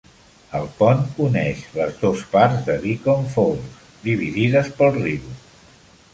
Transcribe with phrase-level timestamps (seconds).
[0.59, 3.77] El pont uneix les dos parts de Beacon Falls
[4.09, 5.31] dividides pel riu.